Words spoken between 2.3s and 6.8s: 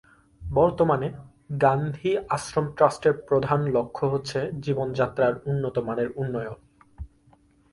আশ্রম ট্রাস্টের প্রধান লক্ষ্য হচ্ছে জীবনযাত্রার উন্নত মানের উন্নয়ন।